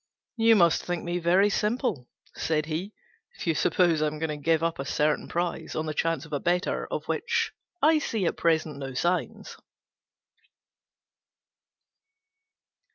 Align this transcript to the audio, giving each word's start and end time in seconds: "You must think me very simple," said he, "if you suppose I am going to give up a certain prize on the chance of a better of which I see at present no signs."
"You 0.37 0.55
must 0.55 0.83
think 0.83 1.03
me 1.03 1.19
very 1.19 1.51
simple," 1.51 2.09
said 2.35 2.65
he, 2.65 2.91
"if 3.37 3.45
you 3.45 3.53
suppose 3.53 4.01
I 4.01 4.07
am 4.07 4.17
going 4.17 4.29
to 4.31 4.37
give 4.43 4.63
up 4.63 4.79
a 4.79 4.83
certain 4.83 5.27
prize 5.27 5.75
on 5.75 5.85
the 5.85 5.93
chance 5.93 6.25
of 6.25 6.33
a 6.33 6.39
better 6.39 6.87
of 6.87 7.07
which 7.07 7.51
I 7.83 7.99
see 7.99 8.25
at 8.25 8.35
present 8.35 8.79
no 8.79 8.95
signs." 8.95 9.55